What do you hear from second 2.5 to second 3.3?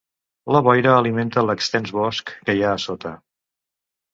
hi ha a sota.